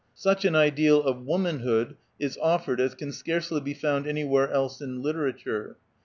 Such 0.15 0.45
an 0.45 0.55
ideal 0.55 1.03
of 1.03 1.27
womanhood 1.27 1.95
is 2.17 2.35
offered 2.41 2.81
as 2.81 2.95
can 2.95 3.11
scarcely 3.11 3.61
be 3.61 3.75
found 3.75 4.07
anywhere 4.07 4.49
else 4.49 4.81
in 4.81 5.03
literature. 5.03 5.77